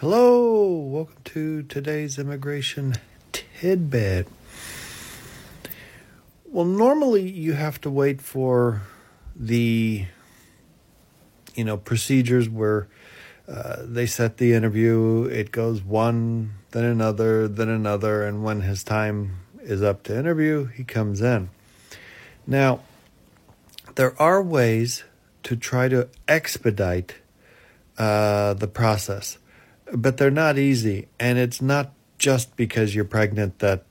[0.00, 2.96] Hello, welcome to today's immigration
[3.32, 4.28] tidbit.
[6.44, 8.82] Well, normally you have to wait for
[9.34, 10.04] the
[11.54, 12.88] you know procedures where
[13.48, 18.84] uh, they set the interview, it goes one, then another, then another, and when his
[18.84, 21.48] time is up to interview, he comes in.
[22.46, 22.80] Now,
[23.94, 25.04] there are ways
[25.44, 27.14] to try to expedite
[27.96, 29.38] uh, the process,
[29.92, 33.84] but they're not easy, and it's not just because you're pregnant that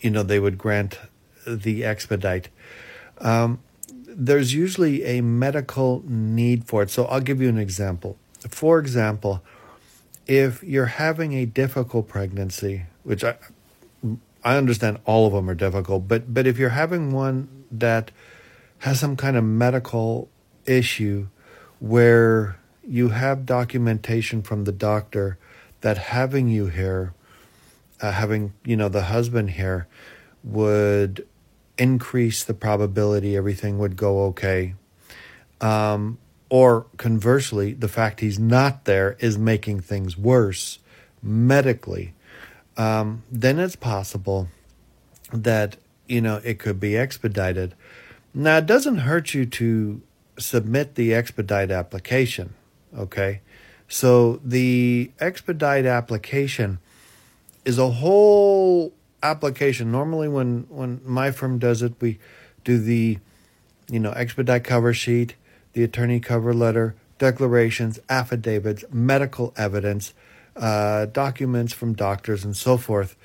[0.00, 0.98] you know they would grant
[1.46, 2.48] the expedite.
[3.18, 3.60] Um,
[4.06, 6.90] there's usually a medical need for it.
[6.90, 8.16] So I'll give you an example.
[8.48, 9.42] For example,
[10.26, 13.36] if you're having a difficult pregnancy, which I
[14.44, 18.10] I understand all of them are difficult, but but if you're having one that
[18.80, 20.28] has some kind of medical
[20.66, 21.28] issue
[21.78, 25.38] where you have documentation from the doctor
[25.80, 27.14] that having you here,
[28.00, 29.86] uh, having you know the husband here,
[30.42, 31.26] would
[31.78, 34.74] increase the probability everything would go okay.
[35.60, 40.78] Um, or conversely, the fact he's not there is making things worse
[41.22, 42.14] medically.
[42.76, 44.48] Um, then it's possible
[45.32, 47.74] that you know it could be expedited.
[48.34, 50.02] Now it doesn't hurt you to
[50.38, 52.54] submit the expedite application.
[52.96, 53.40] Okay,
[53.88, 56.78] so the expedite application
[57.64, 59.90] is a whole application.
[59.90, 62.18] Normally, when when my firm does it, we
[62.64, 63.18] do the
[63.90, 65.36] you know expedite cover sheet,
[65.72, 70.12] the attorney cover letter, declarations, affidavits, medical evidence,
[70.56, 73.16] uh, documents from doctors, and so forth,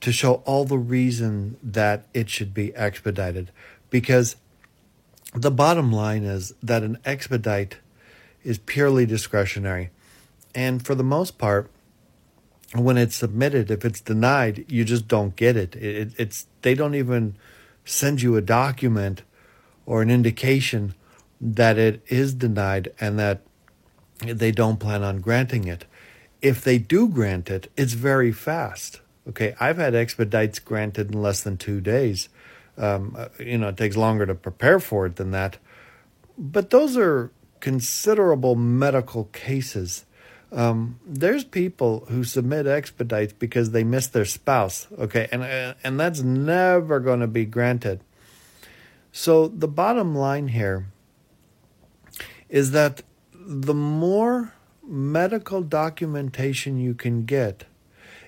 [0.00, 3.50] to show all the reason that it should be expedited.
[3.90, 4.36] Because
[5.34, 7.78] the bottom line is that an expedite
[8.44, 9.90] is purely discretionary,
[10.54, 11.70] and for the most part
[12.74, 15.76] when it's submitted, if it's denied, you just don't get it.
[15.76, 16.12] it.
[16.18, 17.36] It's they don't even
[17.84, 19.22] send you a document
[19.86, 20.94] or an indication
[21.40, 23.42] that it is denied and that
[24.20, 25.84] they don't plan on granting it.
[26.40, 29.00] If they do grant it, it's very fast.
[29.28, 32.28] Okay, I've had expedites granted in less than two days.
[32.76, 35.58] Um, uh, you know, it takes longer to prepare for it than that.
[36.36, 37.30] But those are
[37.64, 40.04] considerable medical cases
[40.54, 45.98] um, there's people who submit expedites because they miss their spouse, okay, and uh, and
[45.98, 48.00] that's never going to be granted.
[49.10, 50.86] So the bottom line here
[52.48, 53.02] is that
[53.32, 54.52] the more
[54.86, 57.64] medical documentation you can get,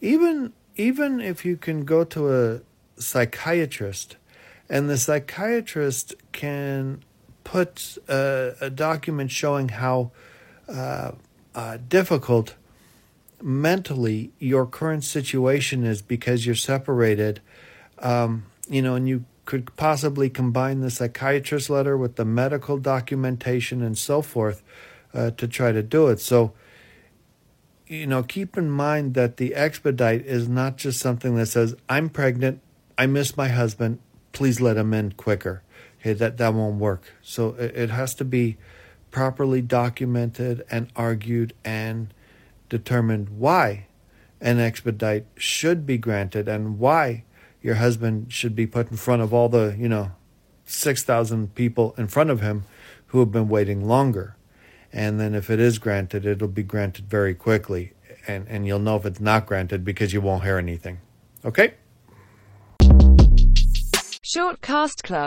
[0.00, 2.60] even even if you can go to a
[3.00, 4.16] psychiatrist,
[4.68, 7.04] and the psychiatrist can
[7.52, 10.10] put a, a document showing how.
[10.68, 11.12] Uh,
[11.54, 12.54] uh, difficult
[13.42, 17.40] mentally your current situation is because you're separated,
[17.98, 23.82] um, you know, and you could possibly combine the psychiatrist letter with the medical documentation
[23.82, 24.62] and so forth
[25.14, 26.20] uh, to try to do it.
[26.20, 26.52] So,
[27.86, 32.08] you know, keep in mind that the expedite is not just something that says, I'm
[32.08, 32.60] pregnant,
[32.98, 33.98] I miss my husband,
[34.32, 35.62] please let him in quicker.
[36.00, 37.14] Okay, that, that won't work.
[37.22, 38.56] So it, it has to be
[39.10, 42.12] properly documented and argued and
[42.68, 43.86] determined why
[44.40, 47.24] an expedite should be granted and why
[47.60, 50.12] your husband should be put in front of all the, you know,
[50.66, 52.64] 6,000 people in front of him
[53.06, 54.36] who have been waiting longer.
[54.92, 57.92] And then if it is granted, it'll be granted very quickly.
[58.26, 61.00] And, and you'll know if it's not granted because you won't hear anything.
[61.44, 61.74] Okay?
[64.22, 65.26] Shortcast Club